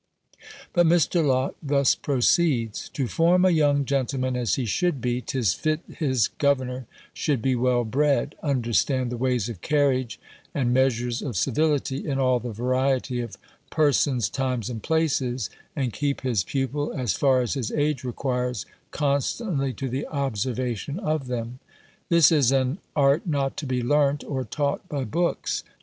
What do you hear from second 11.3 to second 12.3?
civility, in